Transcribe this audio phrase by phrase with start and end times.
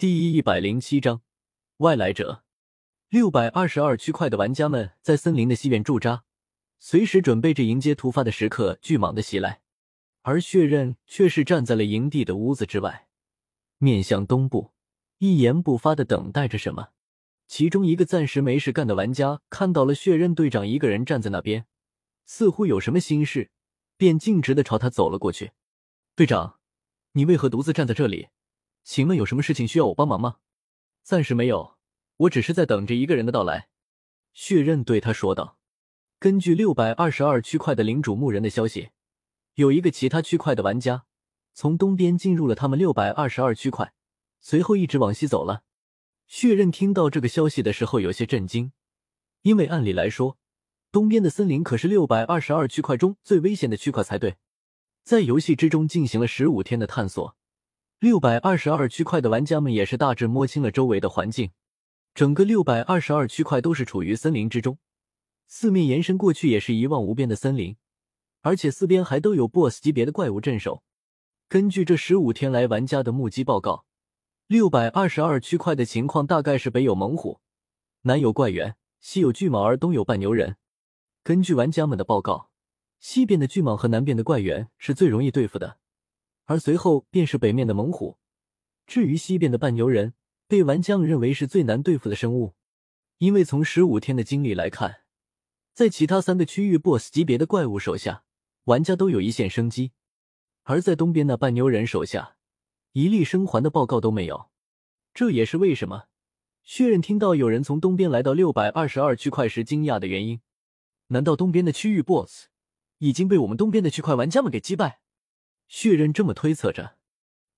[0.00, 1.20] 第一百零七章
[1.76, 2.42] 外来者。
[3.10, 6.24] 六百二十二区块的玩家们在森林的西边驻扎，
[6.78, 9.60] 随时准备着迎接突发的时刻巨蟒的袭来。
[10.22, 13.08] 而血刃却是站在了营地的屋子之外，
[13.76, 14.72] 面向东部，
[15.18, 16.92] 一言不发的等待着什么。
[17.46, 21.66] 其中一个暂时没事干的玩家看到了血刃队长一个人站在那边，
[22.24, 23.50] 似乎有什么心事，
[23.98, 25.52] 便径直的朝他走了过去。
[26.16, 26.58] 队长，
[27.12, 28.28] 你为何独自站在这里？
[28.82, 30.36] 请问有什么事情需要我帮忙吗？
[31.02, 31.76] 暂时没有，
[32.16, 33.68] 我只是在等着一个人的到来。
[34.32, 35.58] 血刃对他说道。
[36.18, 38.90] 根据六百二十二区块的领主牧人的消息，
[39.54, 41.06] 有一个其他区块的玩家
[41.54, 43.94] 从东边进入了他们六百二十二区块，
[44.38, 45.62] 随后一直往西走了。
[46.26, 48.72] 血刃听到这个消息的时候有些震惊，
[49.40, 50.36] 因为按理来说，
[50.92, 54.36] 东边的森林可是六百二十二区块中最危险的区块才对。
[55.02, 57.34] 在游戏之中进行了十五天的探索。
[58.00, 61.50] 六百二十二区块的玩家们也是大致摸清了周围的环境，
[62.14, 64.78] 整个六百二十二区块都是处于森林之中，
[65.46, 67.76] 四面延伸过去也是一望无边的森林，
[68.40, 70.82] 而且四边还都有 BOSS 级别的怪物镇守。
[71.46, 73.84] 根据这十五天来玩家的目击报告，
[74.46, 77.40] 六百二十二区块的情况大概是北有猛虎，
[78.04, 80.56] 南有怪猿，西有巨蟒，而东有半牛人。
[81.22, 82.48] 根据玩家们的报告，
[82.98, 85.76] 西边的巨蟒和南边的怪猿是最容易对付的。
[86.50, 88.18] 而随后便是北面的猛虎，
[88.84, 90.14] 至于西边的半牛人，
[90.48, 92.56] 被玩家们认为是最难对付的生物，
[93.18, 95.02] 因为从十五天的经历来看，
[95.72, 98.24] 在其他三个区域 BOSS 级别的怪物手下，
[98.64, 99.92] 玩家都有一线生机，
[100.64, 102.34] 而在东边那半牛人手下，
[102.94, 104.50] 一例生还的报告都没有。
[105.14, 106.06] 这也是为什么
[106.64, 110.40] 血刃听到有人从东边来到六百二十二区块时惊讶的原因。
[111.10, 112.46] 难道东边的区域 BOSS
[112.98, 114.98] 已经被我们东边的区块玩家们给击败？
[115.70, 116.96] 血刃这么推测着，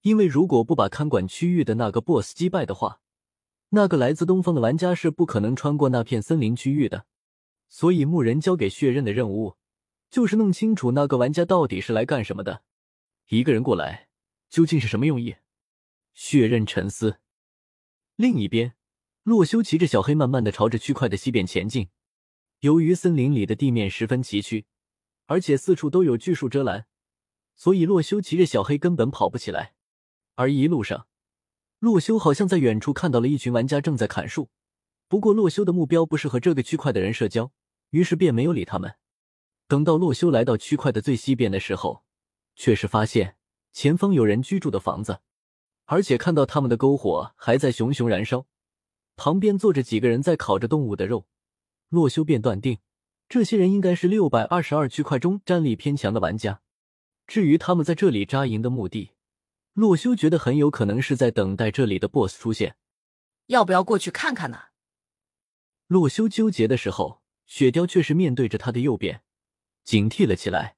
[0.00, 3.02] 因为如果不把看管区域的那个 BOSS 击败的话，
[3.68, 7.04] 那个来自东方的玩家是不可能穿过那片森林区域的。
[7.68, 9.56] 所以牧人交给血刃的任务，
[10.10, 12.62] 就是弄清楚那个玩家到底是来干什么的。
[13.28, 14.08] 一个人过来，
[14.48, 15.36] 究竟是什么用意？
[16.14, 17.18] 血刃沉思。
[18.16, 18.72] 另一边，
[19.22, 21.90] 洛修骑着小黑，慢慢的朝着区块的西边前进。
[22.60, 24.64] 由于森林里的地面十分崎岖，
[25.26, 26.86] 而且四处都有巨树遮拦。
[27.58, 29.74] 所以，洛修骑着小黑根本跑不起来。
[30.36, 31.08] 而一路上，
[31.80, 34.48] 洛修好像在远处看到了一群玩家正在砍树。
[35.08, 37.50] 不过，洛修的目标不是和这个区块的人社交，
[37.90, 38.94] 于是便没有理他们。
[39.66, 42.04] 等到洛修来到区块的最西边的时候，
[42.54, 43.36] 却是发现
[43.72, 45.20] 前方有人居住的房子，
[45.86, 48.46] 而且看到他们的篝火还在熊熊燃烧，
[49.16, 51.26] 旁边坐着几个人在烤着动物的肉。
[51.88, 52.78] 洛修便断定，
[53.28, 56.60] 这些人应该是六百二十二区块中战力偏强的玩家。
[57.28, 59.12] 至于他们在这里扎营的目的，
[59.74, 62.76] 洛修觉得很有可能是在等待这里的 BOSS 出现。
[63.46, 64.58] 要不要过去看看呢？
[65.86, 69.22] 洛修纠结的时候，雪貂却是面对着他的右边，
[69.84, 70.76] 警惕了起来。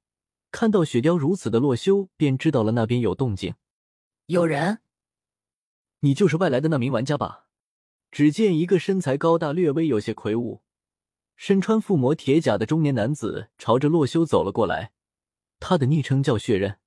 [0.51, 3.55] 看到雪貂如此的洛修，便知道了那边有动静。
[4.25, 4.79] 有人？
[6.01, 7.47] 你就是外来的那名玩家吧？
[8.11, 10.61] 只见一个身材高大、略微有些魁梧、
[11.37, 14.91] 身穿附魔铁甲的中年男子朝着洛修走了过来。
[15.61, 16.79] 他的昵称叫血刃，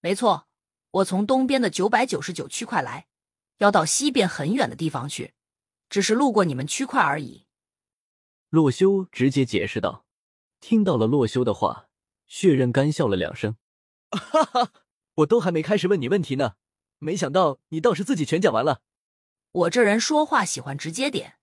[0.00, 0.48] 没错，
[0.90, 3.06] 我从东边的九百九十九区块来，
[3.58, 5.34] 要到西边很远的地方去，
[5.90, 7.46] 只是路过你们区块而已。
[8.48, 10.06] 洛修直接解释道。
[10.58, 11.88] 听到了洛修的话，
[12.26, 13.56] 血刃干笑了两声，
[14.10, 14.72] 哈哈，
[15.16, 16.54] 我都还没开始问你问题呢，
[16.98, 18.80] 没想到你倒是自己全讲完了。
[19.52, 21.34] 我这人说话喜欢直接点。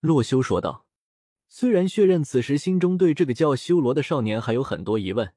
[0.00, 0.86] 洛修说道。
[1.48, 5.32] 虽然血刃此时心中对这个叫修罗的少年还有很多疑问。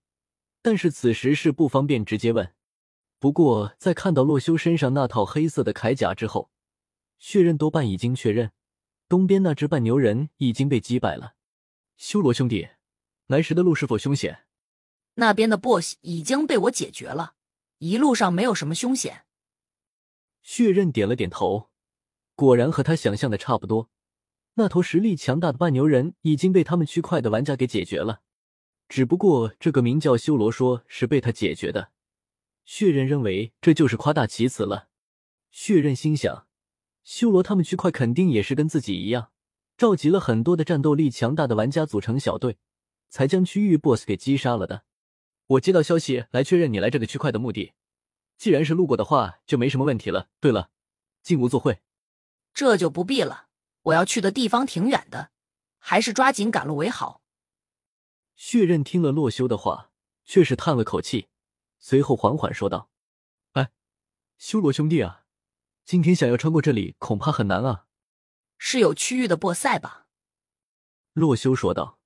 [0.62, 2.54] 但是此时是不方便直接问。
[3.18, 6.50] 不过在看到洛修身上那套黑色的铠甲之后，
[7.18, 8.52] 血刃多半已经确认，
[9.08, 11.34] 东边那只半牛人已经被击败了。
[11.98, 12.70] 修罗兄弟，
[13.28, 14.46] 来时的路是否凶险？
[15.16, 17.34] 那边的 BOSS 已经被我解决了，
[17.80, 19.26] 一路上没有什么凶险。
[20.42, 21.70] 血刃点了点头，
[22.36, 23.90] 果然和他想象的差不多，
[24.54, 28.22] 那头实力强大的半牛人已经被他们区块的玩家给解决了。
[28.90, 31.92] 只不过这个名叫修罗说是被他解决的，
[32.66, 34.90] 血刃认为这就是夸大其词了。
[35.52, 36.48] 血刃心想，
[37.04, 39.32] 修罗他们区块肯定也是跟自己一样，
[39.78, 42.58] 召集了很多的战斗力强大的玩家组成小队，
[43.10, 44.84] 才将区域 BOSS 给击杀了的。
[45.46, 47.74] 我接到消息来确认你来这个区块的目的，
[48.38, 50.30] 既然是路过的话，就没什么问题了。
[50.40, 50.72] 对了，
[51.22, 51.82] 进屋坐会。
[52.56, 53.50] 这就不必了，
[53.84, 55.30] 我要去的地方挺远的，
[55.78, 57.19] 还是抓紧赶路为好。
[58.40, 59.92] 血刃听了洛修的话，
[60.24, 61.28] 却是叹了口气，
[61.78, 62.90] 随后缓缓说道
[63.52, 63.70] ：“哎，
[64.38, 65.26] 修罗兄弟啊，
[65.84, 67.86] 今天想要穿过这里，恐怕很难啊。
[68.58, 70.08] 是有区域的波赛吧？
[71.12, 72.00] 洛修说道。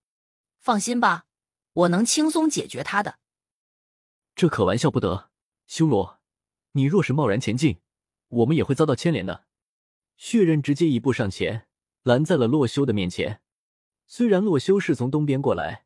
[0.58, 1.28] 放心吧，
[1.74, 3.20] 我能轻松解决他的。
[4.34, 5.30] 这可玩笑不得，
[5.68, 6.20] 修罗，
[6.72, 7.80] 你若是贸然前进，
[8.30, 9.46] 我们也会遭到牵连的。
[10.18, 11.68] 血刃直接一步上前，
[12.02, 13.44] 拦在了洛修的面前。
[14.08, 15.86] 虽然洛修是从东边过来，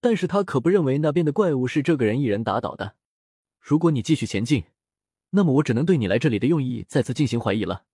[0.00, 2.96] 但是他可不认为那边的怪物是这个人一人打倒的。
[3.60, 4.64] 如果你继续前进，
[5.30, 7.84] 那么我只能对你来这里的用意再次进行怀疑了。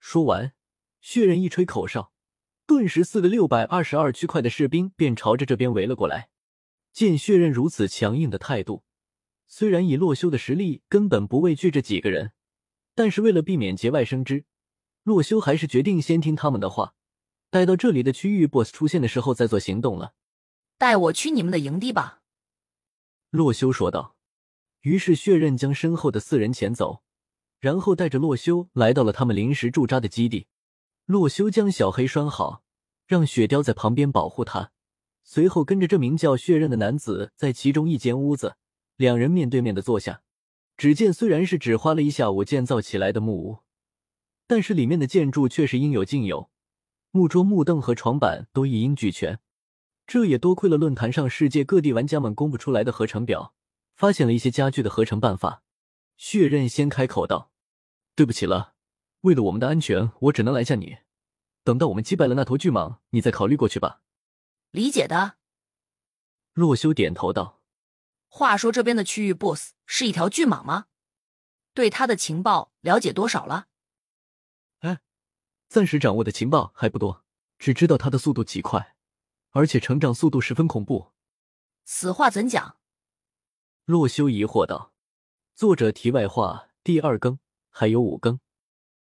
[0.00, 0.52] 说完，
[1.00, 2.12] 血刃一吹口哨，
[2.66, 6.30] 顿时四个六百二十二区块的士兵便朝着这边围了过来。
[6.92, 8.84] 见血刃如此强硬的态度，
[9.46, 12.32] 虽然以洛修的实力根本不畏惧这几个人，
[12.94, 14.44] 但是为了避免节外生枝，
[15.02, 16.94] 洛修还是决定先听他们的话，
[17.50, 20.14] 待到这里的区域 BOSS 出现的时候再做行动了。
[20.84, 22.20] 带我去你们的营地吧，
[23.30, 24.16] 洛修说道。
[24.82, 27.02] 于是血刃将身后的四人遣走，
[27.58, 30.46] 然后带着洛修来到了他们临时驻扎的基地。
[31.06, 32.62] 洛修将小黑拴好，
[33.06, 34.72] 让雪貂在旁边保护他，
[35.22, 38.56] 随后跟着这名叫血刃的男子在其中一间屋子，
[38.96, 40.20] 两人面对面的坐下。
[40.76, 43.60] 只见虽然是只花了一下午建造起来的木屋，
[44.46, 46.50] 但是里面的建筑却是应有尽有，
[47.10, 49.40] 木桌、木凳和床板都一应俱全。
[50.06, 53.54] 这也多亏了论坛上世界各地玩家们公布出来的合成表。
[53.94, 55.62] 发现了一些家具的合成办法，
[56.16, 57.52] 血刃先开口道
[58.16, 58.74] ：“对不起了，
[59.20, 60.96] 为了我们的安全，我只能拦下你。
[61.62, 64.00] 等到我们击败了那头巨蟒，你再考虑过去吧。”
[64.72, 65.36] 理解的。
[66.54, 67.62] 洛修点头道
[68.26, 70.86] ：“话说这边的区域 BOSS 是一条巨蟒吗？
[71.72, 73.68] 对他的情报了解多少了？”
[74.80, 75.00] 哎，
[75.68, 77.24] 暂时掌握的情报还不多，
[77.60, 78.93] 只知道他的速度极快，
[79.54, 81.12] 而且成长速度十分恐怖。
[81.84, 82.76] 此话怎讲？
[83.84, 84.92] 洛修疑惑道
[85.54, 87.38] ：“作者题外话，第二更
[87.70, 88.40] 还有五更。”